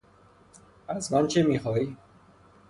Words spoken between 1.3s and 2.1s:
میخواهی؟